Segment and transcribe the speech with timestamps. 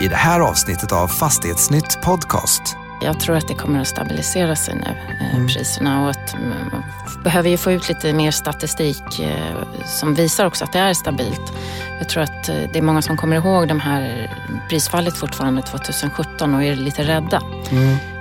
[0.00, 2.62] i det här avsnittet av Fastighetsnytt Podcast.
[3.02, 6.02] Jag tror att det kommer att stabilisera sig nu, eh, priserna.
[6.04, 6.34] Och att
[6.72, 6.84] man
[7.24, 11.52] behöver ju få ut lite mer statistik eh, som visar också att det är stabilt.
[11.98, 14.30] Jag tror att eh, det är många som kommer ihåg de här
[14.68, 17.40] prisfallet fortfarande 2017 och är lite rädda.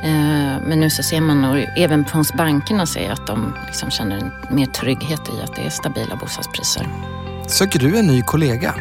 [0.03, 3.91] Eh, Men nu så ser man, och även hos bankerna ser jag att de liksom
[3.91, 6.87] känner mer trygghet i att det är stabila bostadspriser.
[7.47, 8.75] Söker du en ny kollega?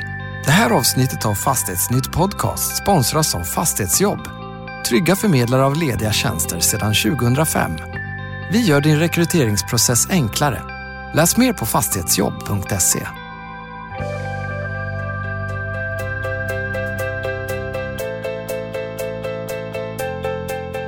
[0.44, 4.20] Det här avsnittet av Fastighetsnytt Podcast sponsras av Fastighetsjobb.
[4.88, 7.70] Trygga förmedlare av lediga tjänster sedan 2005.
[8.52, 10.62] Vi gör din rekryteringsprocess enklare.
[11.14, 13.06] Läs mer på fastighetsjobb.se.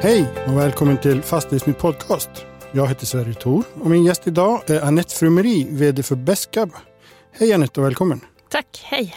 [0.02, 2.30] Hej och välkommen till Fastighetsnytt Podcast.
[2.72, 6.72] Jag heter Sverre Thor och min gäst idag är Anette Frumeri, VD för Beskab.
[7.38, 8.20] Hej Anette och välkommen.
[8.50, 9.14] Tack, hej.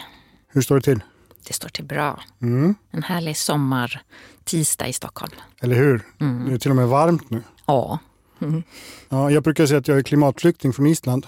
[0.58, 1.00] Hur står det till?
[1.48, 2.24] Det står till bra.
[2.42, 2.76] Mm.
[2.92, 5.32] En härlig sommar-tisdag i Stockholm.
[5.62, 6.02] Eller hur?
[6.48, 7.44] Det är till och med varmt nu.
[7.66, 8.00] Ja,
[9.10, 11.28] Ja, jag brukar säga att jag är klimatflykting från Island.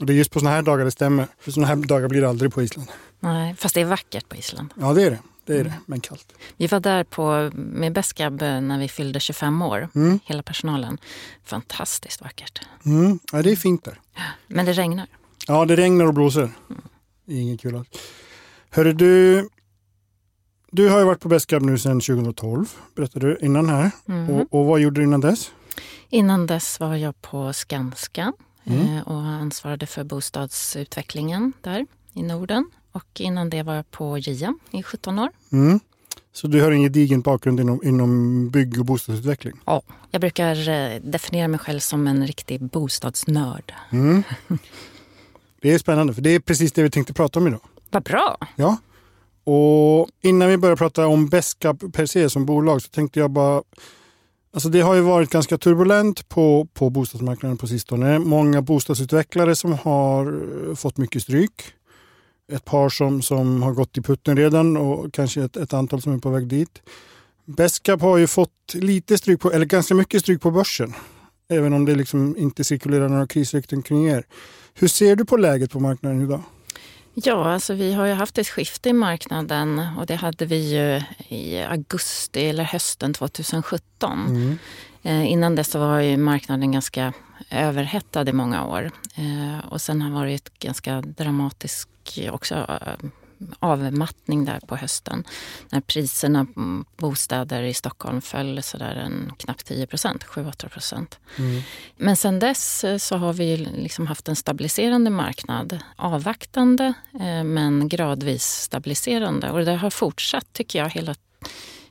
[0.00, 1.26] Och det är just på sådana här dagar det stämmer.
[1.38, 2.88] För sådana här dagar blir det aldrig på Island.
[3.20, 4.74] nej, fast det är vackert på Island.
[4.80, 5.18] Ja, det är det.
[5.46, 6.32] Det är det, men kallt.
[6.56, 9.88] Vi var där på, med Beskab när vi fyllde 25 år,
[10.24, 10.98] hela personalen.
[11.44, 12.60] Fantastiskt vackert.
[12.86, 13.18] Mm.
[13.32, 14.00] Ja, det är fint där.
[14.46, 15.06] Men det regnar.
[15.46, 16.50] Ja, det regnar och blåser.
[17.26, 17.88] Det är inget kul alls.
[18.74, 19.48] Hörru du,
[20.70, 23.90] du har ju varit på Beskab nu sedan 2012, berättade du innan här.
[24.30, 25.50] Och, och vad gjorde du innan dess?
[26.08, 28.32] Innan dess var jag på Skanska
[28.64, 32.70] eh, och ansvarade för bostadsutvecklingen där i Norden.
[32.92, 35.28] Och innan det var jag på JM i 17 år.
[35.52, 35.80] Mm.
[36.32, 39.54] Så du har en gedigen bakgrund inom, inom bygg och bostadsutveckling?
[39.64, 43.72] Ja, jag brukar eh, definiera mig själv som en riktig bostadsnörd.
[45.60, 47.60] Det är spännande, för det är precis det vi tänkte prata om idag.
[47.94, 48.36] Vad bra!
[48.56, 48.76] Ja.
[49.44, 53.62] Och innan vi börjar prata om Beskab per se som bolag så tänkte jag bara
[54.54, 58.18] Alltså det har ju varit ganska turbulent på, på bostadsmarknaden på sistone.
[58.18, 61.62] Många bostadsutvecklare som har eh, fått mycket stryk.
[62.52, 66.12] Ett par som, som har gått i putten redan och kanske ett, ett antal som
[66.12, 66.82] är på väg dit.
[67.44, 70.94] Beskab har ju fått lite stryk på, eller ganska mycket stryk på börsen.
[71.48, 74.26] Även om det liksom inte cirkulerar några krisrykten kring er.
[74.74, 76.42] Hur ser du på läget på marknaden idag?
[77.14, 81.02] Ja, alltså vi har ju haft ett skifte i marknaden och det hade vi ju
[81.28, 84.58] i augusti eller hösten 2017.
[85.02, 87.12] Eh, innan dess var ju marknaden ganska
[87.50, 88.90] överhettad i många år.
[89.14, 91.88] Eh, och sen har det varit ganska dramatisk
[92.30, 93.10] också eh,
[93.58, 95.24] avmattning där på hösten.
[95.70, 101.18] När priserna på bostäder i Stockholm föll sådär en knappt 10 procent, 7-8 procent.
[101.96, 105.78] Men sen dess eh, så har vi liksom haft en stabiliserande marknad.
[105.96, 109.50] Avvaktande eh, men gradvis stabiliserande.
[109.50, 111.14] Och det har fortsatt tycker jag hela,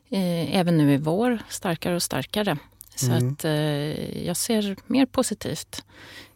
[0.10, 2.58] eh, även nu i vår, starkare och starkare.
[2.96, 5.84] Så att eh, jag ser mer positivt.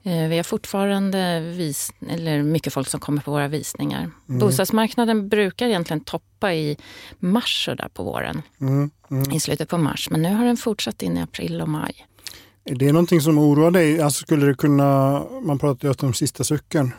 [0.08, 4.12] Eh, vi har fortfarande vis eller mycket folk som kommer på våra visningar.
[4.26, 6.78] Bostadsmarknaden brukar egentligen toppa i
[7.20, 8.42] mars så där på våren.
[9.32, 10.10] I slutet på mars.
[10.10, 12.06] Men nu har den fortsatt in i april och maj.
[12.66, 14.02] Är det någonting som oroar dig?
[14.02, 16.92] Alltså skulle det kunna, man pratar ju om sista sucken.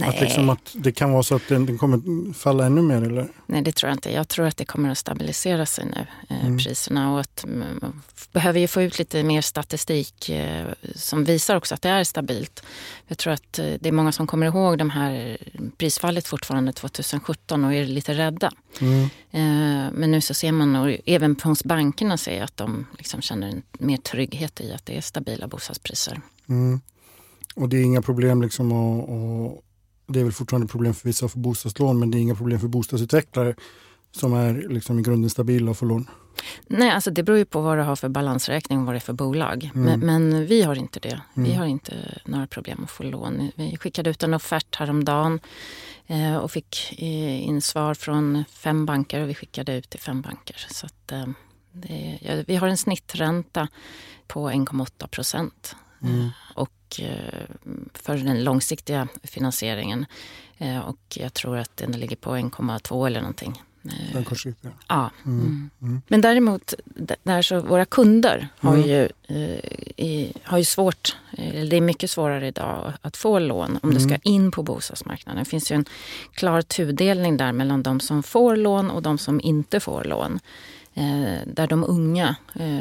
[0.00, 0.08] Nej.
[0.08, 3.28] Att, liksom att det kan vara så att den, den kommer falla ännu mer eller?
[3.46, 4.12] Nej, det tror jag inte.
[4.12, 7.12] Jag tror att det kommer att stabilisera sig nu, eh, priserna.
[7.12, 8.02] Och att mm, man
[8.32, 12.62] behöver ju få ut lite mer statistik eh, som visar också att det är stabilt.
[13.06, 15.38] Jag tror att eh, det är många som kommer ihåg de här
[15.76, 18.52] prisfallet fortfarande 2017 och är lite rädda.
[18.80, 19.40] Eh,
[19.92, 23.48] men nu så ser man, och även hos bankerna ser jag att de liksom känner
[23.48, 26.20] en mer trygghet i att det är stabila bostadspriser.
[27.54, 29.64] Och det är inga problem liksom och, och
[30.12, 32.60] det är väl fortfarande problem för vissa att få bostadslån men det är inga problem
[32.60, 33.54] för bostadsutvecklare
[34.12, 36.06] som är liksom i grunden stabila och får lån.
[36.66, 39.00] Nej, alltså det beror ju på vad du har för balansräkning och vad det är
[39.00, 39.70] för bolag.
[39.74, 41.20] Men, men vi har inte det.
[41.34, 43.50] Vi har inte några problem att få lån.
[43.56, 45.40] Vi skickade ut en offert häromdagen
[46.06, 50.20] eh, och fick eh, in svar från fem banker och vi skickade ut till fem
[50.22, 50.66] banker.
[50.70, 51.26] Så att, eh,
[51.72, 53.68] det, ja, vi har en snittränta
[54.26, 55.76] på 1,8 procent.
[56.02, 57.44] Eh, Och eh,
[57.94, 60.06] för den långsiktiga finansieringen.
[60.58, 63.62] Eh, Och jag tror att den ligger på 1,2 eller någonting.
[63.84, 64.70] Eh, Den kortsiktiga.
[64.88, 65.10] Ja.
[65.24, 65.70] Mm.
[66.08, 66.74] Men däremot,
[67.22, 69.64] där så, våra kunder har, ju, eh,
[69.96, 71.16] i, har ju svårt,
[71.70, 75.44] det är mycket svårare idag att få lån om du ska in på bostadsmarknaden.
[75.44, 75.84] Det finns ju en
[76.34, 80.40] klar tudelning där mellan de som får lån och de som inte får lån.
[80.94, 82.78] Eh, där de unga eh,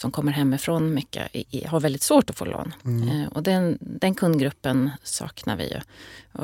[0.00, 2.72] som kommer hemifrån mycket i- har väldigt svårt att få lån.
[2.84, 5.80] Eh, och den, den kundgruppen saknar vi ju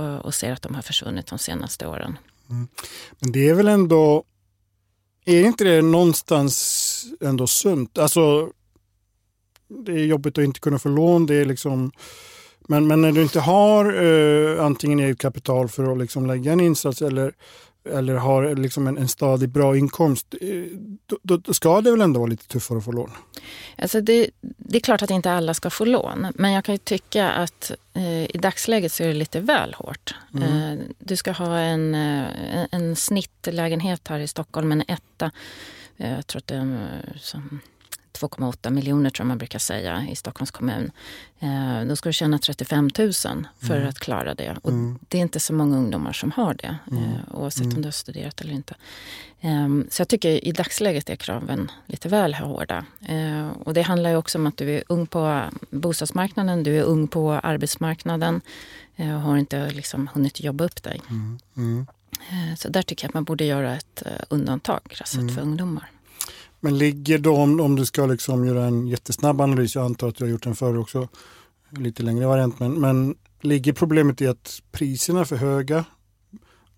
[0.00, 2.19] och, och ser att de har försvunnit de senaste åren.
[3.19, 4.25] Men det är väl ändå
[5.25, 7.99] är inte det någonstans ändå sunt?
[7.99, 8.50] Alltså,
[9.69, 11.26] det är jobbigt att inte kunna få lån.
[11.26, 11.93] Det är liksom,
[12.69, 16.61] men, men när du inte har eh, antingen eget kapital för att liksom lägga en
[16.61, 17.32] insats eller,
[17.92, 20.48] eller har liksom en, en stadig bra inkomst, eh,
[21.22, 23.10] då, då, ska det väl ändå vara lite tuffare att få lån?
[23.78, 26.78] Alltså det, det är klart att inte alla ska få lån, men jag kan ju
[26.78, 30.14] tycka att eh, i dagsläget så är det lite väl hårt.
[30.34, 30.52] Mm.
[30.52, 35.30] Eh, du ska ha en, eh, en snittlägenhet här i Stockholm, en etta.
[35.96, 37.18] Eh, jag tror att det är
[38.16, 40.90] 2,8 miljoner tror man brukar säga i Stockholms kommun.
[41.40, 43.12] Eh, då ska du tjäna 35 000
[43.60, 43.88] för mm.
[43.88, 44.56] att klara det.
[44.62, 44.98] Och mm.
[45.08, 47.04] Det är inte så många ungdomar som har det, mm.
[47.04, 47.82] eh, oavsett om mm.
[47.82, 48.74] du har studerat eller inte.
[49.40, 52.84] Eh, så jag tycker i dagsläget är kraven lite väl hårda.
[53.08, 56.82] Eh, och det handlar ju också om att du är ung på bostadsmarknaden, du är
[56.82, 58.40] ung på arbetsmarknaden
[58.96, 61.00] och eh, har inte liksom hunnit jobba upp dig.
[61.10, 61.38] Mm.
[61.56, 61.86] Mm.
[62.30, 65.90] Eh, så där tycker jag att man borde göra ett undantag alltså för ungdomar.
[66.61, 70.25] Men ligger de, om du ska liksom göra en jättesnabb analys, jag antar att du
[70.25, 71.08] har gjort den förr också,
[71.70, 75.85] lite längre variant, men, men ligger problemet i att priserna är för höga?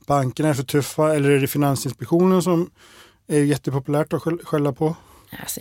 [0.07, 2.71] Bankerna är för tuffa eller är det Finansinspektionen som
[3.27, 4.97] är jättepopulärt att skälla på?
[5.31, 5.61] Alltså,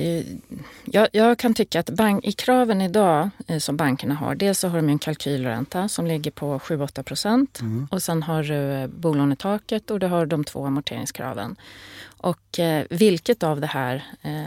[0.86, 4.68] jag, jag, kan tycka att bank, i kraven idag eh, som bankerna har, dels så
[4.68, 7.88] har de en kalkylränta som ligger på 7-8 procent mm.
[7.92, 11.56] och sen har du eh, bolånetaket och du har de två amorteringskraven.
[12.18, 14.44] Och eh, vilket av det här, eh,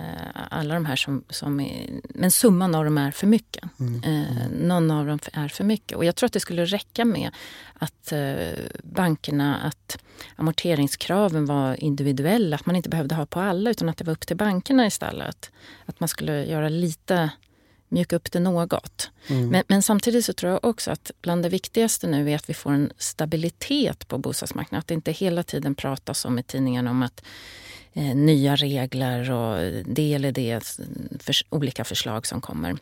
[0.51, 3.65] alla de här som, som är, men summan av dem är för mycket.
[3.81, 4.05] Mm.
[4.05, 5.97] Eh, någon av dem är för mycket.
[5.97, 7.31] Och jag tror att det skulle räcka med
[7.75, 8.49] att eh,
[8.83, 9.99] bankerna, att
[10.37, 12.57] amorteringskraven var individuella.
[12.57, 15.51] Att man inte behövde ha på alla utan att det var upp till bankerna istället.
[15.87, 17.31] Att man skulle göra lite
[17.91, 19.11] mjuka upp det något.
[19.27, 19.49] Mm.
[19.49, 22.55] Men, men, samtidigt så tror jag också att bland det viktigaste nu är att vi
[22.55, 24.81] får en stabilitet på bostadsmarknaden.
[24.81, 27.23] Att det inte hela tiden pratas om i tidningarna om att
[27.93, 30.79] eh, nya regler och det eller det,
[31.19, 32.77] för, olika förslag som kommer.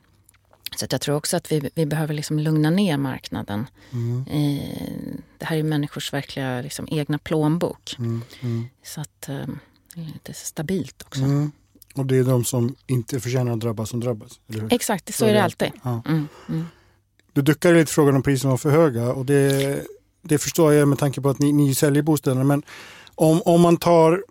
[0.76, 3.66] Så jag tror också att vi, vi behöver liksom lugna ner marknaden.
[3.92, 4.24] Mm.
[4.30, 7.96] Eh, det här är människors verkliga liksom, egna plånbok.
[7.98, 8.22] Mm.
[8.40, 8.68] Mm.
[8.82, 9.46] Så att eh,
[9.94, 11.20] det är lite stabilt också.
[11.94, 12.00] Mm.
[12.00, 14.40] Och det är de som inte förtjänar att drabbas som drabbas?
[14.70, 15.70] Exakt, så, så är det alltid.
[15.82, 16.02] Ja.
[16.06, 16.64] Mm, mm.
[17.32, 19.82] Du duckade lite frågan om priserna var för höga och det,
[20.22, 22.44] det förstår jag med tanke på att ni, ni säljer bostäderna.
[22.44, 22.62] Men
[23.14, 24.24] om, om man tar,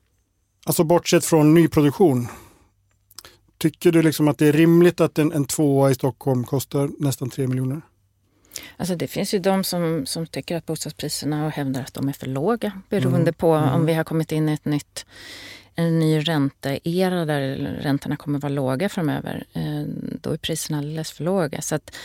[0.65, 2.27] alltså bortsett från nyproduktion,
[3.57, 7.30] tycker du liksom att det är rimligt att en, en tvåa i Stockholm kostar nästan
[7.30, 7.81] 3 miljoner?
[8.77, 12.13] Alltså det finns ju de som, som tycker att bostadspriserna och hävdar att de är
[12.13, 13.33] för låga beroende mm.
[13.33, 13.69] på mm.
[13.69, 15.06] om vi har kommit in i ett nytt
[15.79, 19.83] en ny ränteera där räntorna kommer vara låga framöver, eh,
[20.21, 21.62] då är priserna alldeles för låga.
[21.62, 21.95] Så att,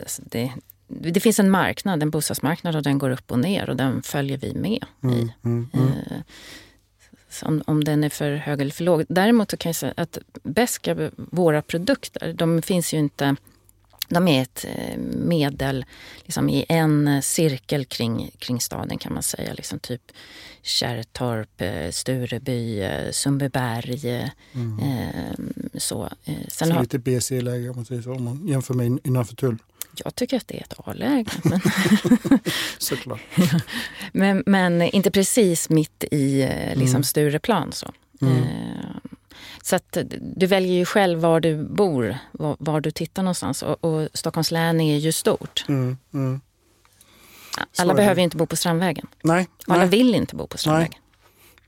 [0.00, 0.52] alltså det,
[0.86, 4.38] det finns en marknad, en bostadsmarknad och den går upp och ner och den följer
[4.38, 5.34] vi med mm, i.
[5.44, 5.88] Mm, mm.
[5.88, 6.20] Eh,
[7.42, 9.04] om, om den är för hög eller för låg.
[9.08, 13.36] Däremot så kan jag säga att Beska, våra produkter, de finns ju inte
[14.08, 15.84] de är ett eh, medel
[16.16, 19.52] liksom i en cirkel kring, kring staden kan man säga.
[19.52, 20.02] Liksom typ
[20.62, 24.30] Kärrtorp, eh, Stureby, eh, Sundbyberg.
[24.54, 24.78] Mm.
[24.78, 25.34] Eh,
[25.74, 26.08] så.
[26.48, 26.80] Sen så har...
[26.82, 29.58] lite BC-läge om man säger så, om man jämför med innanför tull.
[30.04, 31.30] Jag tycker att det är ett A-läge.
[31.44, 31.60] Men...
[32.78, 33.20] Såklart.
[34.12, 37.04] men, men inte precis mitt i liksom, mm.
[37.04, 37.72] Stureplan.
[37.72, 37.92] Så.
[38.20, 38.44] Mm.
[39.62, 39.96] Så att
[40.36, 43.62] du väljer ju själv var du bor, var, var du tittar någonstans.
[43.62, 45.64] Och, och, Stockholms län är ju stort.
[45.68, 46.40] Mm, mm.
[47.78, 49.06] Alla behöver inte bo på Strandvägen.
[49.22, 50.92] Nej, alla vill inte bo på Strandvägen.
[50.92, 51.02] Nej.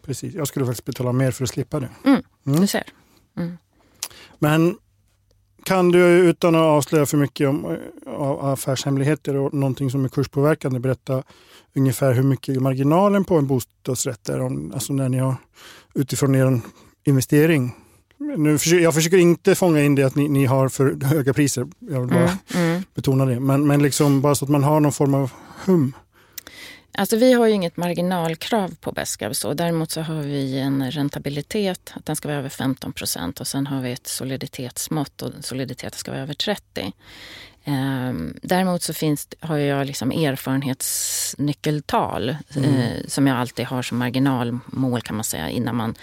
[0.03, 1.89] Precis, jag skulle faktiskt betala mer för att slippa det.
[2.05, 2.61] Mm, mm.
[2.61, 2.85] Du ser.
[3.37, 3.59] Mm.
[4.39, 4.79] Men
[5.65, 7.79] kan du utan att avslöja för mycket om
[8.41, 11.23] affärshemligheter och någonting som är kurspåverkande berätta
[11.75, 14.41] ungefär hur mycket marginalen på en bostadsrätt är?
[14.41, 15.35] Om, alltså när ni har
[15.95, 16.61] utifrån er
[17.11, 17.75] investering.
[18.37, 21.67] Nu försöker, jag försöker inte fånga in det att ni, ni har för höga priser.
[21.79, 22.83] Jag vill bara mm, mm.
[22.95, 23.41] betona det.
[23.41, 25.33] Men, men liksom bara så att man har någon form av
[25.65, 25.93] hum.
[26.93, 29.33] Alltså vi har ju inget marginalkrav på Besqab.
[29.55, 33.41] Däremot så har vi en räntabilitet, att den ska vara över 15 procent.
[33.41, 36.93] Och sen har vi ett soliditetsmått och soliditeten ska vara över 30.
[37.65, 42.75] Ehm, däremot så finns, har jag liksom erfarenhetsnyckeltal mm.
[42.75, 45.95] eh, som jag alltid har som marginalmål kan man säga innan man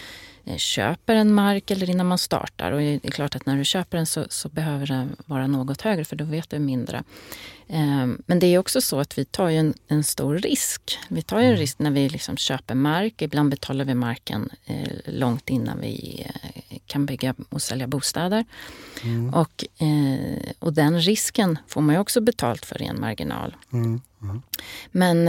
[0.58, 2.72] köper en mark eller innan man startar.
[2.72, 5.82] Och det är klart att när du köper den så, så behöver den vara något
[5.82, 7.04] högre för då vet du mindre.
[7.70, 11.00] Ehm, men det är också så att vi tar en, en stor risk.
[11.08, 11.58] Vi tar en mm.
[11.58, 13.22] risk när vi liksom köper mark.
[13.22, 18.46] Ibland betalar vi marken eh, långt innan vi eh, kan bygga och sälja bostäder.
[19.04, 19.34] Mm.
[19.34, 19.66] Och,
[20.60, 23.56] och den risken får man också betalt för i en marginal.
[23.74, 24.02] Mm.
[24.22, 24.42] mm.
[24.92, 25.28] Men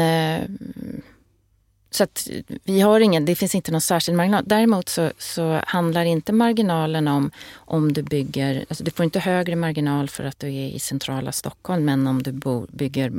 [1.90, 2.28] så att
[2.64, 4.42] vi har ingen, det finns inte någon särskild marginal.
[4.46, 9.56] Däremot så, så handlar inte marginalen om om du bygger, alltså du får inte högre
[9.56, 13.12] marginal för att du är i centrala Stockholm än om du bo, bygger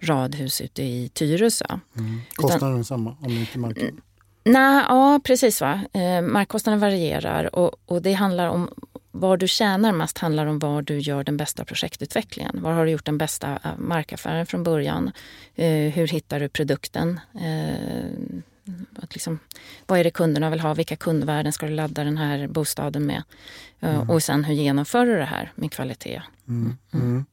[0.00, 1.66] radhus ute i Tyresö.
[1.96, 2.20] Mm.
[2.34, 4.00] Kostnaden är samma om inte marken?
[4.44, 5.60] Nej, ja precis.
[5.60, 5.80] va.
[5.92, 8.70] Eh, markkostnaden varierar och, och det handlar om
[9.20, 12.62] var du tjänar mest handlar om var du gör den bästa projektutvecklingen.
[12.62, 15.12] Var har du gjort den bästa eh, markaffären från början?
[15.54, 17.20] Eh, hur hittar du produkten?
[17.40, 18.10] Eh,
[18.96, 19.38] att liksom,
[19.86, 20.74] vad är det kunderna vill ha?
[20.74, 23.22] Vilka kundvärden ska du ladda den här bostaden med?
[23.80, 24.10] Mm.
[24.10, 26.22] Och sen hur genomför du det här med kvalitet?
[26.48, 26.76] Mm.
[26.92, 27.24] Mm.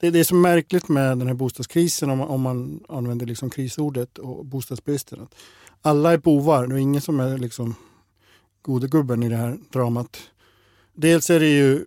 [0.00, 3.50] Det, det är så märkligt med den här bostadskrisen om man, om man använder liksom
[3.50, 5.26] krisordet och bostadsbristen.
[5.82, 7.74] Alla är bovar, det är ingen som är liksom
[8.64, 10.18] gode gubben i det här dramat.
[10.94, 11.84] Dels är det ju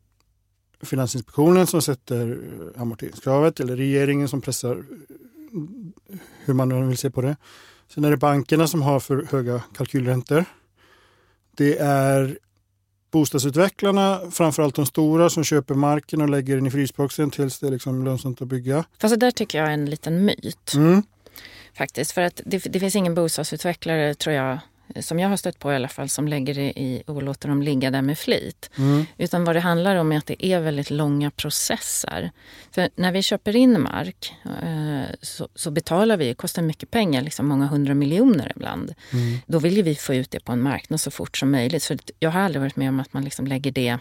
[0.81, 2.39] Finansinspektionen som sätter
[2.77, 4.83] amorteringskravet eller regeringen som pressar
[6.45, 7.35] hur man nu vill se på det.
[7.87, 10.45] Sen är det bankerna som har för höga kalkylräntor.
[11.55, 12.39] Det är
[13.11, 17.71] bostadsutvecklarna, framförallt de stora, som köper marken och lägger den i frysboxen tills det är
[17.71, 18.85] liksom lönsamt att bygga.
[18.97, 20.73] Fast det där tycker jag är en liten myt.
[20.75, 21.03] Mm.
[21.77, 24.59] Faktiskt, för att det, det finns ingen bostadsutvecklare, tror jag,
[24.95, 27.61] som jag har stött på i alla fall, som lägger det i och låter dem
[27.61, 28.69] ligga där med flit.
[28.77, 29.05] Mm.
[29.17, 32.31] Utan vad det handlar om är att det är väldigt långa processer.
[32.71, 37.21] För när vi köper in mark eh, så, så, betalar vi, det kostar mycket pengar,
[37.21, 38.93] liksom många hundra miljoner ibland.
[39.13, 39.39] Mm.
[39.45, 41.83] Då vill vi få ut det på en marknad så fort som möjligt.
[41.83, 43.97] För jag har aldrig varit med om att man liksom lägger det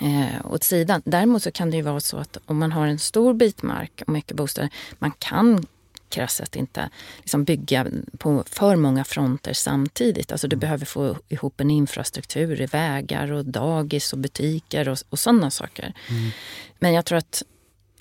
[0.00, 1.02] eh, åt sidan.
[1.04, 4.02] Däremot så kan det ju vara så att om man har en stor bit mark
[4.06, 5.66] och mycket bostäder, man kan
[6.08, 7.86] krasst inte liksom bygga
[8.18, 10.32] på för många fronter samtidigt.
[10.32, 10.60] Alltså du mm.
[10.60, 15.94] behöver få ihop en infrastruktur i vägar och dagis och butiker och, och sådana saker.
[16.10, 16.30] Mm.
[16.78, 17.42] Men jag tror att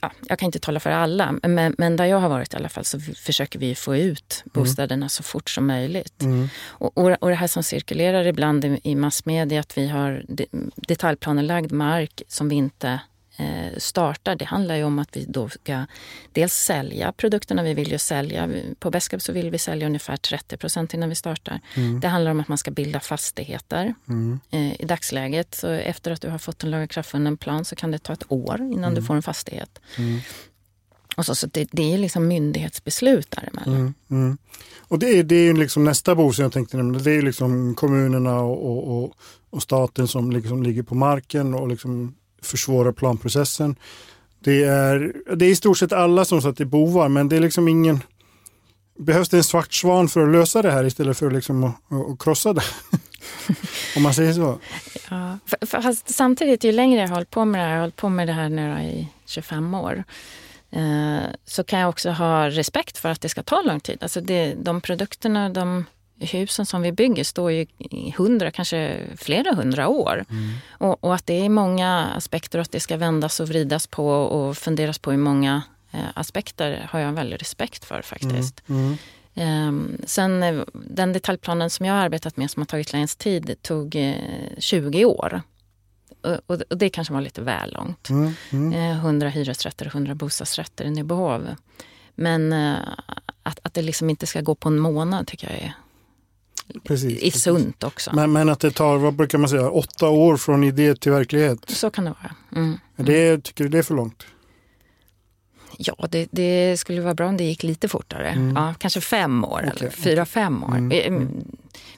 [0.01, 2.69] Ja, jag kan inte tala för alla, men, men där jag har varit i alla
[2.69, 4.51] fall så försöker vi få ut mm.
[4.53, 5.09] bostäderna mm.
[5.09, 6.21] så fort som möjligt.
[6.21, 6.49] Mm.
[6.65, 10.25] Och, och, och, det här som cirkulerar ibland i, i massmedia, att vi har
[10.75, 12.99] detaljplanelagd mark som vi inte
[13.77, 15.85] startar, det handlar ju om att vi då ska
[16.31, 18.49] dels sälja produkterna vi vill ju sälja.
[18.79, 21.59] På Beskab så vill vi sälja ungefär 30 procent innan vi startar.
[21.75, 21.99] Mm.
[21.99, 23.93] Det handlar om att man ska bilda fastigheter.
[24.07, 24.39] Mm.
[24.51, 27.99] Eh, I dagsläget, så efter att du har fått en lagakraftvunnen plan så kan det
[27.99, 28.95] ta ett år innan mm.
[28.95, 29.79] du får en fastighet.
[29.97, 30.19] Mm.
[31.17, 33.75] Och så, så det, det är liksom myndighetsbeslut däremellan.
[33.75, 34.37] Mm, mm.
[34.79, 36.99] Och det är, det är liksom nästa bo som jag tänkte nämna.
[36.99, 39.13] Det är liksom kommunerna och, och,
[39.49, 43.75] och staten som liksom ligger på marken och liksom försvårar planprocessen.
[44.39, 47.39] Det är, det är i stort sett alla som satt i bovar men det är
[47.39, 48.03] liksom ingen
[48.99, 52.19] Behövs det en svart svan för att lösa det här istället för liksom att, att
[52.19, 52.63] krossa det?
[53.95, 54.59] Om man säger så.
[55.09, 57.95] Ja, fast samtidigt, ju längre jag har hållit på med det här, jag har hållit
[57.95, 60.03] på med det här nu i 25 år,
[60.71, 63.97] eh, så kan jag också ha respekt för att det ska ta lång tid.
[64.01, 65.85] Alltså det, de produkterna, de
[66.19, 70.25] husen som vi bygger står ju i hundra, kanske flera hundra år.
[70.29, 70.49] Mm.
[70.69, 74.09] Och, och, att det är många aspekter och att det ska vändas och vridas på
[74.09, 78.63] och funderas på i många eh, aspekter har jag en väldig respekt för faktiskt.
[78.69, 78.97] Mm.
[79.33, 79.97] Mm.
[80.05, 83.95] Sen eh, den detaljplanen som jag har arbetat med som har tagit längst tid tog
[83.95, 84.15] eh,
[84.57, 85.41] 20 år.
[86.21, 88.09] Och, och, och, det kanske var lite väl långt.
[88.09, 88.73] Mm, mm.
[88.73, 91.55] Eh, 100 hyresrätter och 100 bostadsrätter i Nybyhov.
[92.15, 92.77] Men eh,
[93.43, 95.73] att, att det liksom inte ska gå på en månad tycker jag är
[96.83, 98.15] precis, är sunt också.
[98.15, 101.69] Men, men, att det tar, vad brukar man säga, åtta år från idé till verklighet?
[101.69, 102.35] Så kan det vara.
[102.55, 102.77] Mm.
[102.95, 104.25] Det, tycker du det är för långt?
[105.77, 108.29] Ja, det, det, skulle vara bra om det gick lite fortare.
[108.29, 108.55] Mm.
[108.55, 109.71] Ja, kanske fem år okay.
[109.79, 110.77] eller fyra, fem år.
[110.77, 110.91] Mm.
[110.91, 111.27] Eh, mm.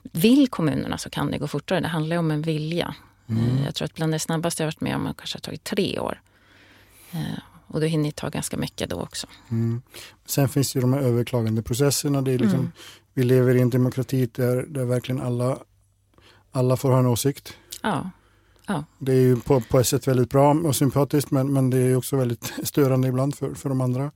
[0.02, 1.80] Vill kommunerna så kan det gå fortare.
[1.80, 2.96] Det handlar om en vilja.
[3.30, 3.44] Mm.
[3.44, 6.00] Eh, jag tror att bland det snabbaste jag varit med om har kanske tagit tre
[6.00, 6.22] år.
[7.12, 9.28] Eh, och då hinner det ta ganska mycket då också.
[9.52, 9.82] Mm.
[10.26, 12.22] Sen finns ju de här överklagandeprocesserna.
[12.22, 12.72] Det är liksom, mm
[13.20, 15.58] vi lever i en demokrati där, där verkligen alla,
[16.52, 17.54] alla får ha en åsikt.
[17.82, 18.10] Ja.
[18.68, 18.84] ja.
[19.00, 21.96] Det är ju på, på ett sätt väldigt bra och sympatiskt men, men det är
[21.96, 24.12] också väldigt störande ibland för, för de andra.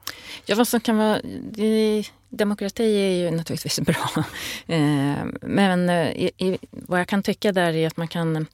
[0.46, 1.22] Ja, vad som kan vara...
[1.52, 4.24] Det, demokrati är ju naturligtvis bra.
[4.68, 8.46] Eh, men eh, i, i, vad jag kan tycka där är att man kan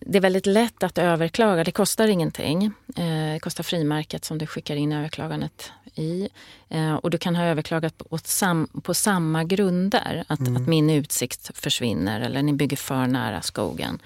[0.00, 1.64] det är väldigt lätt att överklaga.
[1.64, 2.72] Det kostar ingenting.
[2.86, 6.28] Det kostar frimärket som du skickar in överklagandet i.
[6.68, 10.24] Eh, och du kan ha överklagat på, sam, på samma grunder.
[10.28, 10.56] Att, mm.
[10.56, 13.98] att min utsikt försvinner eller ni bygger för nära skogen.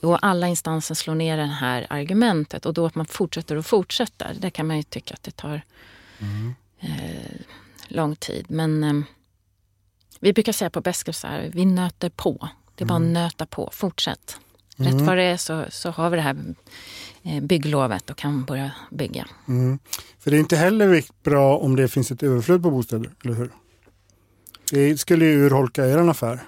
[0.00, 4.36] Och alla instanser slår ner det här argumentet och då att man fortsätter och fortsätter.
[4.38, 5.62] Det kan man ju tycka att det tar
[6.18, 6.54] mm.
[6.80, 7.40] eh,
[7.88, 8.44] lång tid.
[8.48, 9.02] Men eh,
[10.20, 12.48] vi brukar säga på Besker så här, vi nöter på.
[12.74, 13.08] Det är bara mm.
[13.08, 14.38] att nöta på, fortsätt.
[14.76, 16.36] Rätt vad det är så, så har vi det här
[17.22, 19.26] eh, bygglovet och kan börja bygga.
[19.48, 19.78] Mm.
[20.18, 23.50] För det är inte heller bra om det finns ett överflöd på bostäder, eller hur?
[24.70, 26.40] Det skulle ju urholka er affär.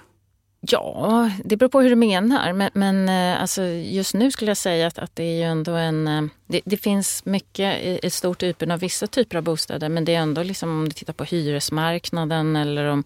[0.59, 2.53] Ja, det beror på hur du menar.
[2.53, 5.71] Men, men eh, alltså, just nu skulle jag säga att, att det är ju ändå
[5.71, 6.07] en...
[6.07, 10.15] Eh, det, det finns mycket, ett stort utbud av vissa typer av bostäder men det
[10.15, 13.03] är ändå liksom om du tittar på hyresmarknaden eller om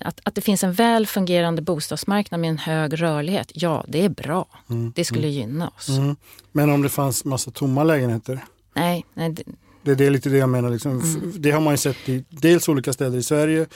[0.00, 4.08] att, att det finns en väl fungerande bostadsmarknad med en hög rörlighet, ja det är
[4.08, 4.46] bra.
[4.70, 5.34] Mm, det skulle mm.
[5.34, 5.88] gynna oss.
[5.88, 6.16] Mm.
[6.52, 8.44] Men om det fanns massa tomma lägenheter?
[8.74, 9.04] Nej.
[9.14, 9.42] nej det,
[9.82, 10.70] det, det är lite det jag menar.
[10.70, 11.00] Liksom.
[11.00, 11.32] Mm.
[11.36, 13.66] Det har man ju sett i dels olika städer i Sverige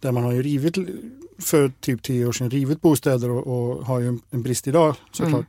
[0.00, 0.76] där man har ju rivit
[1.38, 4.94] för typ tio år sedan rivit bostäder och, och har ju en, en brist idag
[5.12, 5.34] såklart.
[5.34, 5.46] Mm.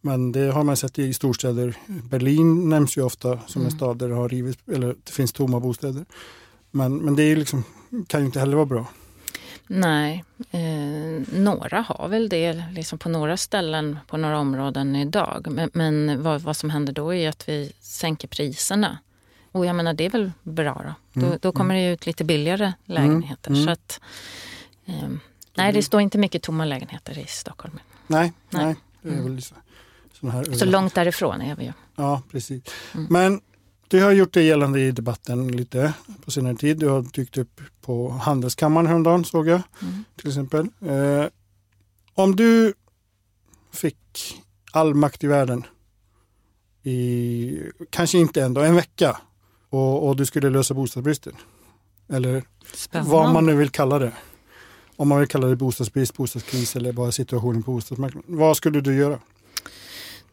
[0.00, 1.76] Men det har man sett i storstäder.
[1.86, 3.72] Berlin nämns ju ofta som mm.
[3.72, 6.04] en stad där det har rivits, eller det finns tomma bostäder.
[6.70, 7.64] Men, men det liksom,
[8.06, 8.86] kan ju inte heller vara bra.
[9.68, 15.46] Nej, eh, några har väl det liksom på några ställen på några områden idag.
[15.50, 18.98] Men, men vad, vad, som händer då är att vi sänker priserna.
[19.52, 21.20] Och jag menar det är väl bra då.
[21.20, 21.30] Mm.
[21.30, 23.50] Då, då, kommer det ut lite billigare lägenheter.
[23.50, 23.64] Mm.
[23.64, 24.00] Så att,
[24.86, 25.08] eh,
[25.54, 27.78] nej, det står inte mycket tomma lägenheter i Stockholm.
[28.06, 28.76] Nej, nej.
[29.02, 29.54] nej väl så,
[30.58, 31.72] så långt därifrån är vi ju.
[31.96, 32.62] Ja, precis.
[32.94, 33.06] Mm.
[33.10, 33.40] Men
[33.88, 35.92] du har gjort det gällande i debatten lite
[36.24, 36.78] på senare tid.
[36.78, 40.04] Du har dykt upp på Handelskammaren häromdagen såg jag mm.
[40.16, 40.68] till exempel.
[40.80, 41.24] Eh,
[42.14, 42.74] om du
[43.72, 43.96] fick
[44.72, 45.64] all makt i världen
[46.82, 49.20] i, kanske inte ändå, en vecka
[49.68, 51.32] och, och du skulle lösa bostadsbristen.
[52.08, 53.12] Eller Spännande.
[53.12, 54.12] vad man nu vill kalla det.
[54.96, 58.38] Om man vill kalla det bostadsbrist, bostadskris eller bara situationen på bostadsmarknaden.
[58.38, 59.18] Vad skulle du göra?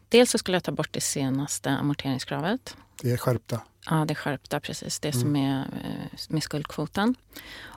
[0.08, 2.76] Dels så skulle jag ta bort det senaste amorteringskravet.
[3.02, 3.60] Det är skärpta?
[3.90, 5.00] Ja, det är skärpta precis.
[5.00, 5.20] Det mm.
[5.20, 7.14] som är eh, med skuldkvoten.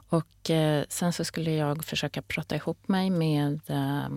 [0.10, 4.08] Och eh, sen så skulle jag försöka prata ihop mig med eh,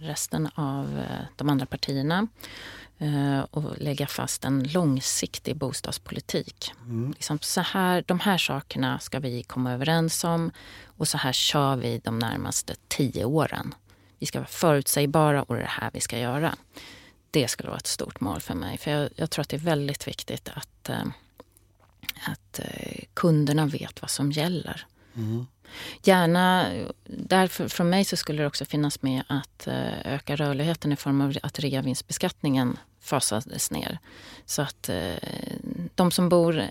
[0.00, 1.02] resten av
[1.36, 2.26] de andra partierna
[3.50, 6.72] och lägga fast en långsiktig bostadspolitik.
[6.80, 7.10] Mm.
[7.10, 10.50] Liksom så här, de här sakerna ska vi komma överens om
[10.84, 13.74] och så här kör vi de närmaste tio åren.
[14.18, 16.54] Vi ska vara förutsägbara och det är det här vi ska göra
[17.34, 18.78] det skulle vara ett stort mål för mig.
[18.78, 21.04] För jag, jag tror att det är väldigt viktigt att, eh,
[22.24, 24.86] att eh, kunderna vet vad som gäller.
[25.16, 25.46] Mm.
[26.02, 26.66] Gärna,
[27.04, 31.20] därför från mig så skulle det också finnas med att eh, öka rörligheten i form
[31.20, 33.98] av att reavinstbeskattningen fasades ner.
[34.46, 34.90] Så att
[35.94, 36.62] de som bor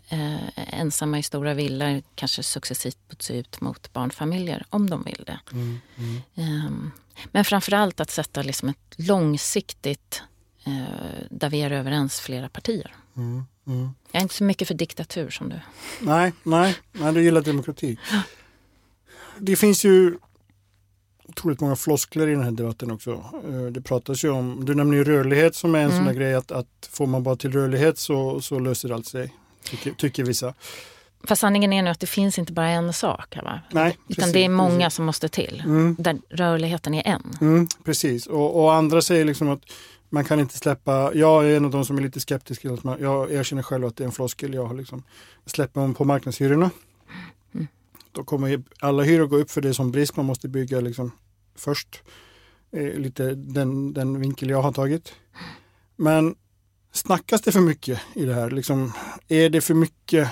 [0.56, 5.40] ensamma i stora villor kanske successivt byts ut mot barnfamiljer om de vill det.
[5.52, 6.22] Mm, mm.
[6.36, 6.92] Ehm,
[7.32, 10.24] men framförallt att sätta liksom ett långsiktigt
[11.30, 12.96] där vi är överens flera partier.
[13.18, 13.90] Mm, mm.
[14.12, 15.60] Jag är inte så mycket för diktatur som du.
[16.02, 17.98] Nej, nej, nej du gillar demokrati.
[19.40, 20.18] Det finns ju
[21.28, 23.12] otroligt många floskler i den här debatten också.
[23.48, 25.98] Eh, det pratas ju om, du nämner ju rörlighet som är en mm.
[25.98, 29.34] sån där grej att, att får man bara till rörlighet så, så löser allt sig,
[29.64, 30.54] tycker, tycker vissa.
[31.28, 33.36] Fast sanningen är nu att det finns inte bara en sak.
[33.44, 33.62] Va?
[33.72, 34.96] Nej, Utan precis, det är många precis.
[34.96, 35.64] som måste till.
[35.66, 35.96] Mm.
[36.00, 37.38] Där rörligheten är en.
[37.42, 39.62] Mm, precis, och, och, andra säger liksom att
[40.14, 42.66] man kan inte släppa, jag är en av de som är lite skeptisk.
[43.00, 44.54] Jag erkänner själv att det är en floskel.
[44.54, 45.04] Jag har liksom,
[45.46, 46.72] släpper man på marknadshyrorna
[47.54, 47.68] mm.
[48.12, 50.16] då kommer alla hyror gå upp för det som brist.
[50.16, 51.12] Man måste bygga liksom
[51.56, 52.02] först.
[52.72, 55.14] Eh, lite den, den vinkel jag har tagit.
[55.96, 56.36] Men
[56.92, 58.52] snackas det för mycket i det här?
[58.52, 58.94] Liksom,
[59.28, 60.30] är det för mycket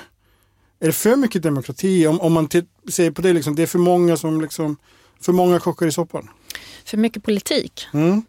[0.80, 2.08] är det för mycket demokrati?
[2.08, 2.50] Om, om man
[2.90, 4.78] ser på det, liksom, det är för många som liksom,
[5.22, 6.30] för många kockar i soppan.
[6.86, 7.88] För mycket politik?
[7.94, 8.24] Mm.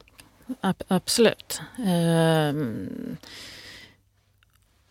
[0.89, 1.61] Absolut.
[1.79, 3.17] Um,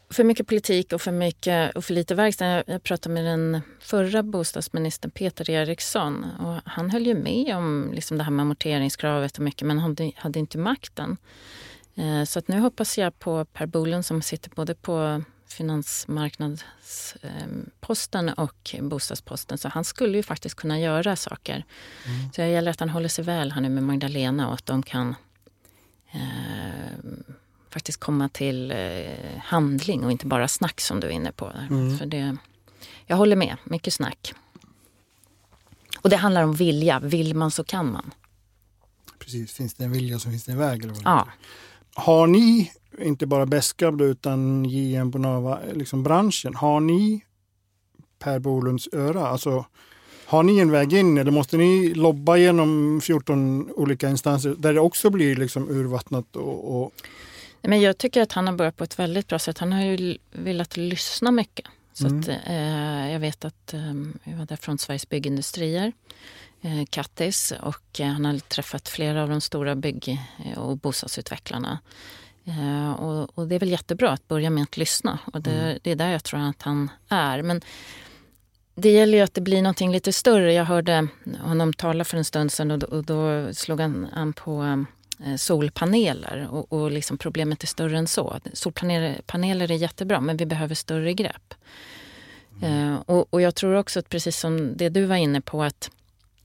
[0.10, 2.64] för mycket politik och för, mycket, och för lite verkstad.
[2.68, 8.18] Jag pratade med den förra bostadsministern Peter Eriksson och han höll ju med om liksom
[8.18, 11.18] det här med amorteringskravet och mycket men han hade, hade inte makten.
[11.98, 18.76] Uh, så att nu hoppas jag på Per Bolund som sitter både på finansmarknadsposten och
[18.82, 19.58] bostadsposten.
[19.58, 21.66] Så han skulle ju faktiskt kunna göra saker.
[22.06, 22.32] Mm.
[22.34, 24.84] Så det gäller att han håller sig väl här nu med Magdalena och att de
[24.84, 25.16] kan
[26.12, 26.98] eh,
[27.70, 28.78] faktiskt komma till eh,
[29.44, 31.52] handling och inte bara snack som du är inne på.
[31.70, 31.98] Mm.
[31.98, 32.38] För det,
[33.06, 34.34] jag håller med, mycket snack.
[36.02, 38.14] Och det handlar om vilja, vill man så kan man.
[39.20, 40.84] Precis, finns det en vilja så finns det en väg.
[40.84, 41.28] Eller vad ja.
[41.94, 47.26] Har ni, inte bara Beskab utan JM Bonava, liksom branschen, har ni
[48.20, 49.28] Per Bolunds öra?
[49.28, 49.66] Alltså,
[50.32, 54.80] har ni en väg in eller måste ni lobba genom 14 olika instanser där det
[54.80, 56.36] också blir liksom urvattnat?
[56.36, 56.92] Och, och...
[57.62, 59.58] Men jag tycker att han har börjat på ett väldigt bra sätt.
[59.58, 61.66] Han har ju velat lyssna mycket.
[61.94, 62.20] Så mm.
[62.20, 65.92] att, eh, jag vet att eh, jag var där från Sveriges Byggindustrier
[66.62, 70.20] eh, Kattis och eh, han har träffat flera av de stora bygg
[70.58, 71.80] och bostadsutvecklarna.
[73.00, 75.80] Och, och, det är väl jättebra att börja med att lyssna och det, mm.
[75.82, 77.42] det är där jag tror att han är.
[77.42, 77.62] Men
[78.82, 80.54] det gäller ju att det blir någonting lite större.
[80.54, 81.08] Jag hörde
[81.42, 84.86] honom tala för en stund sedan och då, och då slog han an på
[85.26, 88.40] Eh, solpaneler och, och liksom problemet är större än så.
[88.54, 91.54] Solpaneler är jättebra men vi behöver större grepp.
[92.62, 92.92] Mm.
[92.92, 95.92] Uh, och, och, jag tror också att precis som det du var inne på att,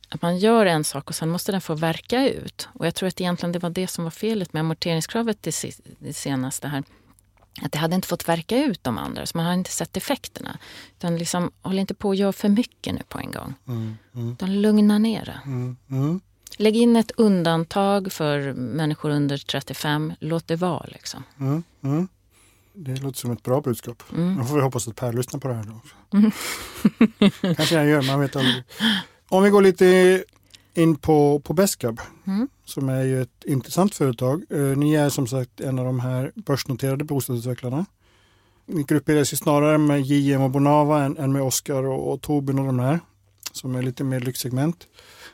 [0.08, 2.68] att man gör en sak och sen måste den få verka ut.
[2.72, 6.12] Och jag tror att egentligen det var det som var felet med amorteringskravet det, det
[6.12, 6.82] senaste här.
[7.62, 10.58] Att det hade inte fått verka ut de andra, så man har inte sett effekterna.
[10.98, 13.54] Utan liksom, håll inte på att göra för mycket nu på en gång.
[13.68, 14.36] Mm, mm.
[14.40, 15.40] Lugna ner det.
[15.44, 16.20] Mm, mm.
[16.56, 20.12] Lägg in ett undantag för människor under 35.
[20.20, 20.86] Låt det vara.
[20.86, 21.22] Liksom.
[21.40, 22.08] Mm, mm.
[22.72, 24.02] Det låter som ett bra budskap.
[24.12, 24.36] Mm.
[24.36, 25.64] Då får vi hoppas att Per lyssnar på det här.
[25.64, 25.80] Då.
[27.54, 28.64] Kanske han gör, man vet aldrig.
[29.28, 30.24] Om vi går lite
[30.76, 32.48] in på, på Beskab mm.
[32.64, 34.44] som är ju ett intressant företag.
[34.50, 37.86] Eh, ni är som sagt en av de här börsnoterade bostadsutvecklarna.
[38.66, 42.58] Ni grupperar sig snarare med JM och Bonava än, än med Oskar och, och Tobin
[42.58, 43.00] och de här
[43.52, 44.86] som är lite mer lyxsegment.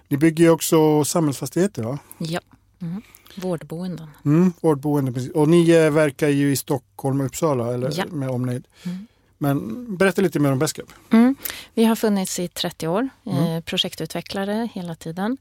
[0.08, 1.98] Ni bygger ju också samhällsfastigheter va?
[2.18, 2.40] Ja,
[2.80, 3.02] mm.
[3.36, 4.08] vårdboenden.
[4.24, 5.32] Mm, vårdboenden precis.
[5.32, 8.04] Och ni verkar ju i Stockholm och Uppsala eller ja.
[8.10, 8.66] med omnejd.
[8.84, 9.06] Mm.
[9.42, 10.92] Men berätta lite mer om Beskab.
[11.10, 11.34] Mm.
[11.74, 13.62] Vi har funnits i 30 år, eh, mm.
[13.62, 15.36] projektutvecklare hela tiden.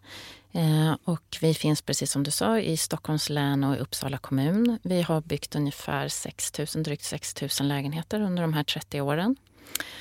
[0.52, 4.80] Eh, och vi finns precis som du sa i Stockholms län och i Uppsala kommun.
[4.84, 9.36] Vi har byggt ungefär 6 000, drygt 6 000 lägenheter under de här 30 åren.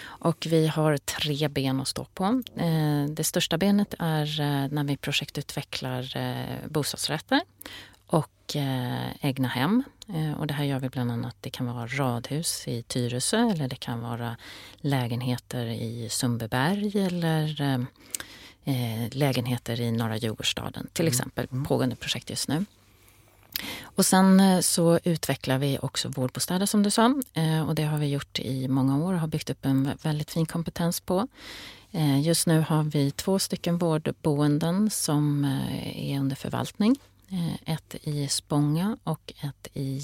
[0.02, 2.42] Och vi har tre ben att stå på.
[2.56, 4.26] Eh, det största benet är
[4.68, 6.04] när vi projektutvecklar
[6.68, 7.40] bostadsrätter
[8.12, 8.57] och
[9.20, 9.83] egna hem.
[10.38, 13.77] Och det här gör vi bland annat, det kan vara radhus i Tyresö eller det
[13.77, 14.37] kan vara
[14.77, 17.87] lägenheter i Sundbyberg eller
[19.11, 21.12] lägenheter i norra Djurgårdsstaden till mm.
[21.12, 21.49] exempel.
[21.53, 21.64] Mm.
[21.64, 22.64] Pågående projekt just nu.
[23.83, 27.14] Och sen eh, så utvecklar vi också vårdbostäder som du sa.
[27.35, 30.31] Eh, och det har vi gjort i många år och har byggt upp en väldigt
[30.31, 31.29] fin kompetens på.
[31.90, 35.44] Eh, just nu har vi två stycken vårdboenden som
[35.94, 36.96] är under förvaltning.
[37.64, 40.00] Ett i Spånga och ett i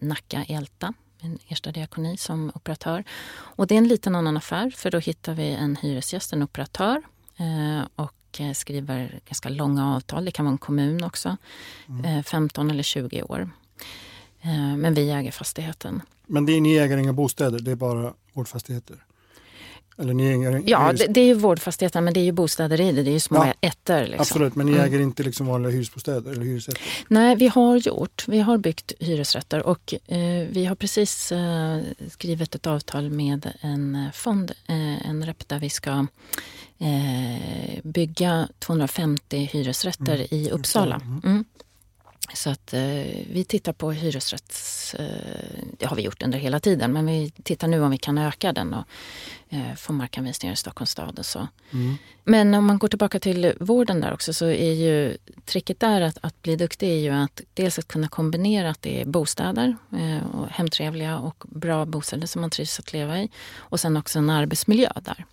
[0.00, 3.04] Nacka, Älta en Ersta diakoni som operatör.
[3.32, 7.02] Och det är en liten annan affär för då hittar vi en hyresgäst, en operatör
[7.96, 10.24] och Eh, skriver ganska långa avtal.
[10.24, 11.36] Det kan vara en kommun också.
[11.88, 12.22] Mm.
[12.22, 13.50] 15 eh, eller 20 år.
[14.40, 16.02] Eh, men vi äger fastigheten.
[16.26, 19.04] Men det är, ni äger inga bostäder, det är bara vårdfastigheter?
[19.98, 22.92] Eller ni äger, ja, det, det, är ju vårdfastigheter men det är ju bostäder i
[22.92, 23.02] det.
[23.02, 24.00] Det är ju små ja, ettor.
[24.00, 24.20] Liksom.
[24.20, 24.84] Absolut, men ni mm.
[24.84, 26.82] äger inte liksom vanliga hyresbostäder eller hyresrätter?
[27.08, 28.24] Nej, vi har gjort.
[28.28, 34.08] Vi har byggt hyresrätter och eh, vi har precis eh, skrivit ett avtal med en
[34.12, 36.06] fond, eh, en rep där vi ska
[36.78, 40.26] eh, bygga 250 hyresrätter mm.
[40.30, 41.00] i Uppsala.
[41.24, 41.44] Mm.
[42.34, 42.80] Så att eh,
[43.30, 44.94] vi tittar på hyresrätts...
[44.94, 48.18] Eh, det har vi gjort under hela tiden men vi tittar nu om vi kan
[48.18, 48.84] öka den och
[49.48, 51.48] eh, få markanvisningar i Stockholms stad och så.
[51.70, 51.96] Mm.
[52.24, 56.18] Men om man går tillbaka till vården där också så är ju tricket där att,
[56.20, 60.26] att bli duktig är ju att dels att kunna kombinera att det är bostäder, eh,
[60.34, 64.30] och hemtrevliga och bra bostäder som man trivs att leva i och sen också en
[64.30, 65.24] arbetsmiljö där.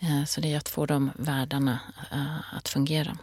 [0.00, 1.78] Eh, så det är att få de världarna
[2.12, 3.18] eh, att fungera.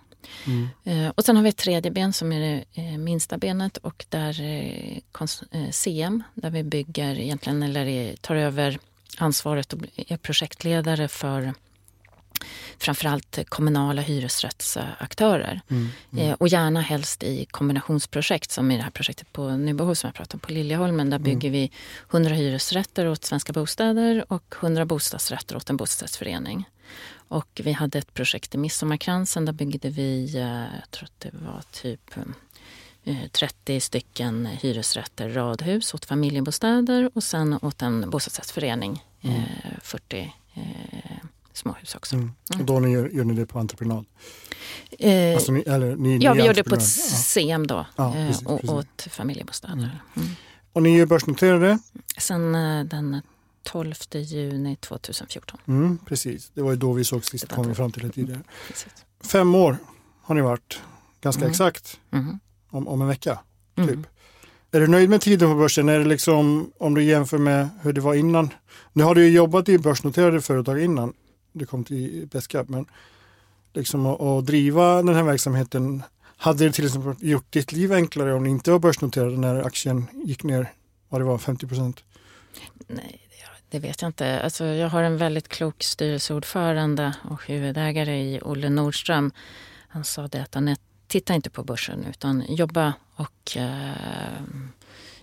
[0.48, 0.70] Mm.
[0.84, 2.40] Eh, och sen har vi ett tredje ben som är
[2.74, 4.34] det minsta benet och där
[5.72, 8.80] CM, där vi bygger egentligen eller tar över
[9.18, 11.54] ansvaret och är projektledare för
[12.78, 15.62] framförallt kommunala hyresrättsaktörer.
[15.70, 16.36] Mm, mm.
[16.40, 20.36] och gärna helst i kombinationsprojekt som i det här projektet på Nybohov som jag pratade
[20.36, 21.10] om på Liljeholmen.
[21.10, 21.24] Där mm.
[21.24, 21.72] bygger vi
[22.12, 26.66] 100 hyresrätter åt Svenska Bostäder och 100 bostadsrätter åt en bostadsrättsförening.
[27.30, 29.46] Och vi hade ett projekt i Midsommarkransen.
[29.46, 32.12] Där byggde vi, eh, jag tror att det var typ
[33.32, 39.42] 30 eh, stycken hyresrätter, radhus åt familjebostäder och sen åt en bostadsrättsförening mm.
[39.82, 40.62] 40 eh,
[41.54, 42.16] småhus också.
[42.16, 42.32] Mm.
[42.60, 44.06] Och då ni gör, gör, ni det på entreprenad?
[45.00, 48.14] Eh, alltså ni, eller, ni, ja, ni vi gör det på ett SEM då, ja,
[48.14, 48.70] precis, och precis.
[48.70, 49.74] åt familjebostäder.
[49.74, 49.90] Mm.
[50.16, 50.30] mm.
[50.74, 51.80] Och ni är börsnoterade?
[52.18, 52.54] Sen
[52.90, 53.22] den
[53.72, 55.60] 12 juni 2014.
[55.68, 58.42] Mm, precis, det var ju då vi såg sist, kom vi fram till det tidigare.
[58.68, 59.06] Precis.
[59.24, 59.78] Fem år
[60.22, 60.82] har ni varit,
[61.22, 61.52] ganska mm.
[61.52, 62.40] exakt, mm.
[62.70, 63.40] Om, om en vecka.
[63.76, 63.90] Mm.
[63.90, 64.08] Typ.
[64.72, 65.90] Är du nöjd med tiden på börsen?
[65.90, 68.54] Är det liksom, om du jämför med hur det var innan?
[68.94, 71.14] Nu har du ju jobbat i börsnoterade företag innan
[71.52, 72.86] du kom till Beskab, men
[73.74, 76.04] liksom att, att driva den här verksamheten,
[76.38, 80.08] hade det till exempel gjort ditt liv enklare om ni inte var börsnoterade när aktien
[80.26, 80.74] gick ner,
[81.10, 82.04] vad det var, 50 procent?
[82.88, 83.29] Nej,
[83.70, 84.42] det vet jag inte.
[84.42, 89.32] Alltså, jag har en väldigt klok styrelseordförande och huvudägare i Olle Nordström.
[89.88, 94.42] Han sa det att Anette, titta inte på börsen utan jobba och eh,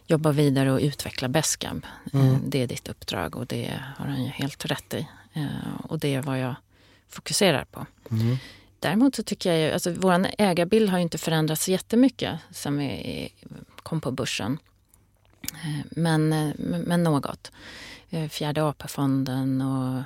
[0.07, 1.87] jobba vidare och utveckla Bescab.
[2.13, 2.35] Mm.
[2.35, 5.09] Eh, det är ditt uppdrag och det har han ju helt rätt i.
[5.33, 6.55] Eh, och det är vad jag
[7.09, 7.87] fokuserar på.
[8.11, 8.37] Mm.
[8.81, 13.33] Däremot så tycker jag ju, alltså vår ägarbild har ju inte förändrats jättemycket sen vi
[13.83, 14.59] kom på börsen.
[15.43, 16.29] Eh, men,
[16.87, 17.53] men något.
[18.31, 20.03] Fjärde AP-fonden och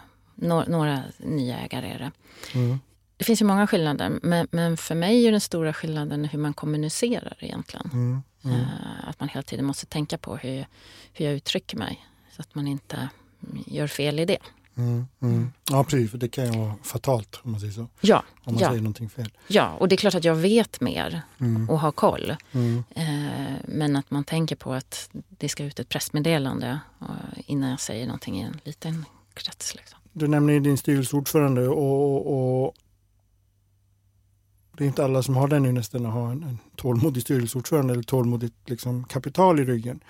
[0.68, 2.10] några nya ägare är det.
[2.58, 2.80] Mm.
[3.16, 6.54] Det finns ju många skillnader men, men, för mig är den stora skillnaden hur man
[6.54, 7.90] kommunicerar egentligen.
[7.92, 8.22] Mm.
[8.44, 8.64] Mm.
[9.04, 10.66] Att man hela tiden måste tänka på hur,
[11.12, 13.08] hur jag uttrycker mig så att man inte
[13.66, 14.38] gör fel i det.
[14.76, 15.52] Mm, mm.
[15.70, 17.86] Ja precis, för det kan ju vara fatalt om man säger så.
[18.00, 18.68] Ja, om man ja.
[18.68, 19.32] säger någonting fel.
[19.46, 21.70] Ja, och det är klart att jag vet mer mm.
[21.70, 22.36] och har koll.
[22.52, 22.84] Mm.
[22.90, 26.80] Eh, men att man tänker på att det ska ut ett pressmeddelande
[27.46, 29.04] innan jag säger någonting i en liten
[29.34, 29.74] krets.
[29.74, 29.98] Liksom.
[30.12, 32.74] Du nämner ju din styrelseordförande och, och
[34.80, 38.02] det är inte alla som har den ynnesten att ha en, en tålmodig styrelseordförande eller
[38.02, 40.00] tålmodigt liksom, kapital i ryggen.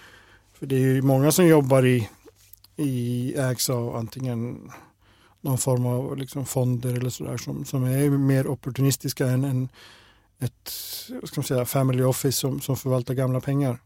[0.52, 2.08] För det är ju många som jobbar i,
[2.80, 4.70] i ägs av antingen
[5.40, 9.68] någon form av liksom fonder eller sådär som, som är mer opportunistiska än, än
[10.38, 10.68] ett
[11.24, 13.78] ska man säga, family office som, som förvaltar gamla pengar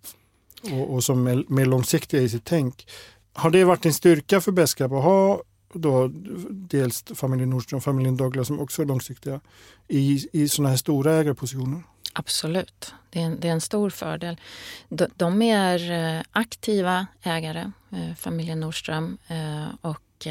[0.72, 2.86] och, och som är mer långsiktiga i sitt tänk.
[3.32, 6.10] Har det varit en styrka för Beskap att ha då
[6.50, 9.40] dels familjen Nordström och familjen Douglas som också är långsiktiga
[9.88, 11.82] i, i sådana här stora ägarpositioner?
[12.16, 14.40] Absolut, det är en, det är en stor fördel.
[14.88, 19.18] De, de är eh, aktiva ägare, eh, familjen Nordström
[19.80, 20.26] och och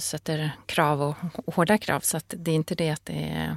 [0.00, 2.00] sätter krav och hårda krav.
[2.00, 3.56] Så att det är inte det att, det är,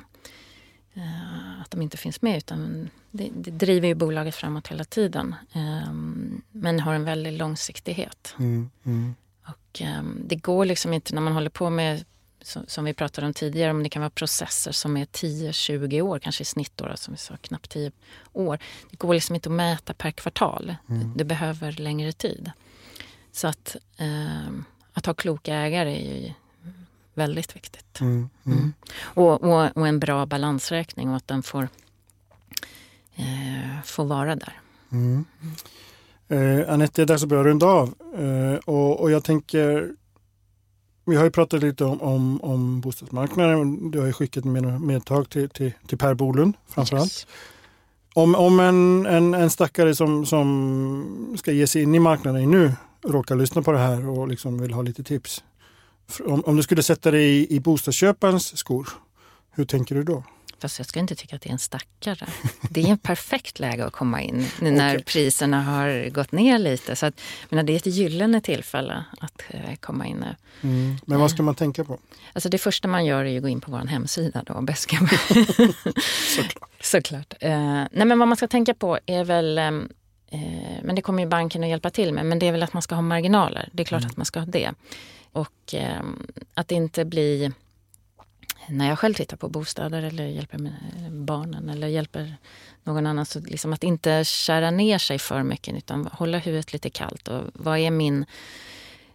[1.62, 5.36] att de inte finns med utan det, det driver ju bolaget framåt hela tiden.
[6.52, 8.36] Men har en väldig långsiktighet.
[8.40, 9.16] Mm, mm.
[9.48, 9.82] Och
[10.26, 12.06] det går liksom inte när man håller på med,
[12.42, 16.42] som, vi pratade om tidigare, om det kan vara processer som är 10-20 år, kanske
[16.42, 17.92] i snitt då, som vi sa, knappt 10
[18.34, 18.60] år.
[18.90, 20.76] Det går liksom inte att mäta per kvartal.
[20.90, 21.14] Mm.
[21.16, 22.52] Det, behöver längre tid.
[23.32, 26.34] Så att, um, att ha kloka ägare är ju
[27.14, 28.02] väldigt viktigt.
[28.02, 28.30] Mm.
[28.46, 28.58] mm.
[28.58, 28.74] Mm.
[29.02, 31.68] Och, och, och, en bra balansräkning och att den får,
[33.16, 34.62] eh, får vara där.
[34.92, 35.26] Mm.
[36.28, 37.94] Eh, Anette, det är dags att börja runda av.
[38.18, 39.94] Eh, och, och, jag tänker,
[41.08, 43.92] vi har ju pratat lite om, om, om bostadsmarknaden.
[43.92, 47.06] Du har ju skickat med medtag till, till, till Per Bolund framförallt.
[47.06, 47.28] Yes.
[48.14, 52.74] Om, om en, en, en stackare som, som ska ge sig in i marknaden nu
[53.04, 55.44] råkar lyssna på det här och liksom vill ha lite tips.
[56.26, 58.90] Om, om du skulle sätta dig i, i bostadsköparens skor,
[59.52, 60.24] hur tänker du då?
[60.60, 62.28] Fast jag skulle inte tycka att det är en stackare.
[62.70, 65.04] Det är en perfekt läge att komma in nu när okay.
[65.04, 66.96] priserna har gått ner lite.
[66.96, 70.36] Så att, menar, det är ett gyllene tillfälle att uh, komma in nu.
[70.62, 70.98] Mm.
[71.06, 72.00] Men vad ska man tänka på?
[72.34, 74.98] Alltså det första man gör är att gå in på vår hemsida då, Beska.
[76.36, 76.70] Såklart.
[76.82, 77.34] Såklart.
[77.44, 77.50] Uh,
[77.92, 79.90] nej men vad man ska tänka på är väl um,
[80.34, 80.40] uh,
[80.84, 82.26] men det kommer ju banken att hjälpa till med.
[82.26, 83.70] Men det är väl att man ska ha marginaler.
[83.72, 84.12] Det är klart mm.
[84.12, 84.72] att man ska ha det.
[85.32, 87.52] Och um, att inte bli
[88.70, 90.74] när jag själv tittar på bostäder eller hjälper
[91.12, 92.36] barnen eller hjälper
[92.84, 93.26] någon annan.
[93.26, 97.28] Så liksom att inte kära ner sig för mycket utan hålla huvudet lite kallt.
[97.28, 98.26] Och vad är min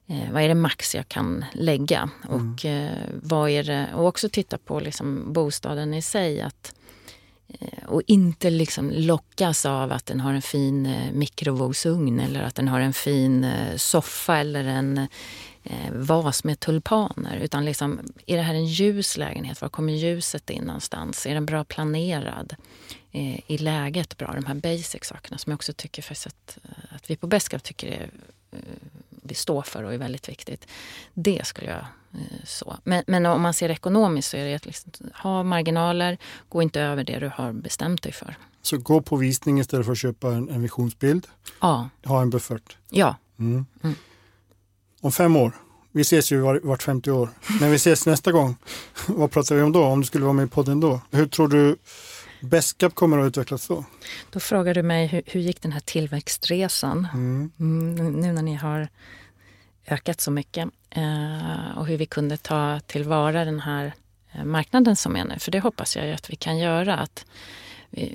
[0.07, 2.11] eh, vad är det max jag kan lägga?
[2.29, 2.53] Mm.
[2.53, 6.41] Och, eh, vad är det, och också titta på liksom bostaden i sig.
[6.41, 6.75] Att,
[7.49, 12.69] eh, och inte liksom lockas av att den har en fin mikrovågsugn eller att den
[12.69, 15.07] har en fin soffa eller en
[15.93, 17.37] vas med tulpaner.
[17.37, 19.61] Utan liksom, är det här en ljus lägenhet?
[19.61, 21.27] Var kommer ljuset in någonstans?
[21.27, 22.57] Är den bra planerad?
[23.13, 24.33] Eh, är läget bra?
[24.35, 27.63] De här basic sakerna som jag också tycker faktiskt att, eh, att vi på Beskap
[27.63, 28.11] tycker är,
[28.53, 28.59] eh,
[29.23, 30.67] vi står för och är väldigt viktigt.
[31.15, 31.87] Det skulle jag
[32.21, 32.77] eh, så.
[32.85, 36.81] Men, men, om man ser ekonomiskt så är det att liksom, ha marginaler, gå inte
[36.81, 38.37] över det du har bestämt dig för.
[38.63, 41.27] Så gå på visning istället för att köpa en, en visionsbild?
[41.61, 41.89] Ja.
[42.05, 42.77] Ha en buffert?
[42.91, 43.17] Ja.
[43.39, 43.67] Mm.
[43.83, 43.97] Mm
[45.03, 45.53] om fem år,
[45.93, 47.29] vi ses ju var, vart 50 år,
[47.61, 48.57] när vi ses nästa gång,
[49.07, 49.85] vad pratar vi om då?
[49.85, 51.01] Om du skulle vara med i podden då?
[51.11, 51.77] Hur tror du
[52.41, 53.85] Beskap kommer att utvecklas då?
[54.31, 57.09] Då frågar du mig hur, hur gick den här tillväxtresan?
[57.13, 57.53] Mm.
[57.61, 58.89] Mm, nu när ni har
[59.87, 63.93] ökat så mycket eh, och hur vi kunde ta tillvara den här
[64.33, 65.39] eh, marknaden som är nu.
[65.39, 66.97] För det hoppas jag att vi kan göra.
[66.97, 67.25] Att,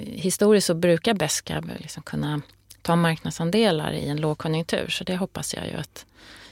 [0.06, 2.42] historiskt så brukar Beskab liksom kunna
[2.82, 4.88] ta marknadsandelar i en lågkonjunktur.
[4.88, 6.06] Så det hoppas jag ju att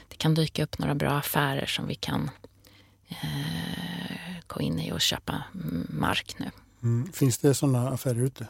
[0.08, 2.30] det kan dyka upp några bra affärer som vi kan
[3.08, 3.16] eh,
[4.46, 5.42] gå in i och köpa
[5.88, 6.50] mark nu.
[6.82, 7.12] Mm.
[7.12, 8.46] Finns det sådana affärer ute?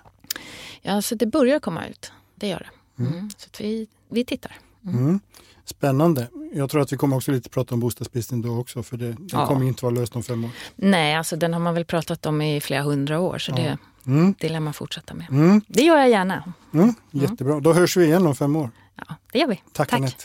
[0.83, 2.13] Ja, så det börjar komma ut.
[2.35, 3.03] Det gör det.
[3.03, 3.13] Mm.
[3.13, 3.31] Mm.
[3.37, 4.57] Så vi, vi tittar.
[4.85, 5.21] Mm.
[5.65, 6.29] Spännande.
[6.53, 9.29] Jag tror att vi kommer också lite prata om bostadsbristen då också för det, den
[9.33, 9.47] Ja.
[9.47, 10.51] kommer inte vara löst om fem år.
[10.77, 14.35] Nej, alltså den har man väl pratat om i flera hundra år så det, Mm.
[14.39, 15.27] det lär man fortsätta med.
[15.31, 15.61] Mm.
[15.69, 16.53] Det gör jag gärna.
[16.75, 16.95] Mm.
[17.11, 18.71] Jättebra, då hörs vi igen om fem år.
[19.09, 19.57] Ja, det gör vi.
[19.73, 19.93] Tack, Tack.
[20.01, 20.25] Anette.